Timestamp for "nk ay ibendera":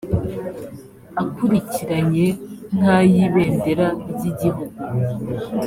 2.75-3.87